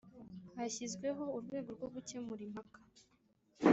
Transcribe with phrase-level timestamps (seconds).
[0.57, 2.79] Hashyizweho urwego rwo gukemura impaka